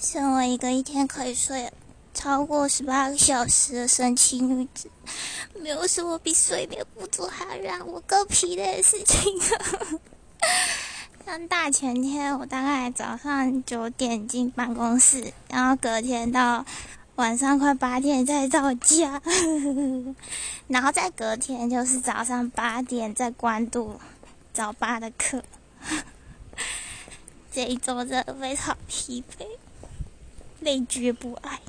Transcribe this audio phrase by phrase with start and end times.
[0.00, 1.72] 身为一个一天可以睡
[2.14, 4.88] 超过十八个小时的神奇女子，
[5.60, 10.00] 没有什么比睡眠不足还让我更疲累的事情了。
[11.26, 16.64] 像大前天，我大概早上九点进办公室，然后隔天到
[17.16, 19.20] 晚上快八点才到家，
[20.68, 24.00] 然后再隔天就是早上八点在关渡
[24.54, 25.42] 早八的课。
[27.50, 29.57] 这一周真的非常疲惫。
[30.60, 31.60] 累觉不爱。